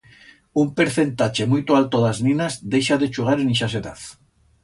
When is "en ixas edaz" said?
3.43-4.01